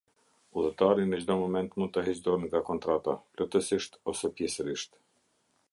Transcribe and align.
Udhëtari 0.61 1.03
në 1.09 1.19
çdo 1.25 1.35
moment 1.41 1.77
mund 1.81 1.93
të 1.97 2.05
heqë 2.07 2.25
dorë 2.29 2.41
nga 2.47 2.63
kontrata, 2.71 3.17
plotësisht 3.37 4.01
ose 4.15 4.35
pjesërisht. 4.41 4.99